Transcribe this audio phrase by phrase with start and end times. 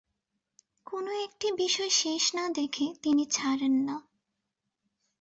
[0.87, 3.95] কোনো-একটি বিষয় শেষ না-দেখে তিনি ছাড়েন না।